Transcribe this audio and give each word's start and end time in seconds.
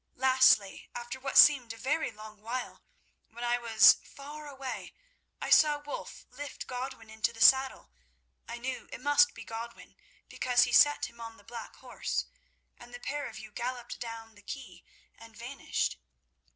Lastly, 0.15 0.89
after 0.95 1.19
what 1.19 1.37
seemed 1.37 1.73
a 1.73 1.77
very 1.77 2.09
long 2.09 2.41
while, 2.41 2.81
when 3.29 3.43
I 3.43 3.59
was 3.59 3.93
far 4.03 4.47
away, 4.47 4.95
I 5.39 5.51
saw 5.51 5.77
Wulf 5.77 6.25
lift 6.31 6.65
Godwin 6.65 7.11
into 7.11 7.31
the 7.31 7.39
saddle—I 7.39 8.57
knew 8.57 8.89
it 8.91 8.99
must 8.99 9.35
be 9.35 9.43
Godwin, 9.43 9.95
because 10.27 10.63
he 10.63 10.71
set 10.71 11.05
him 11.05 11.21
on 11.21 11.37
the 11.37 11.43
black 11.43 11.75
horse—and 11.75 12.91
the 12.91 12.99
pair 12.99 13.27
of 13.27 13.37
you 13.37 13.51
galloped 13.51 13.99
down 13.99 14.33
the 14.33 14.41
quay 14.41 14.83
and 15.19 15.37
vanished. 15.37 15.97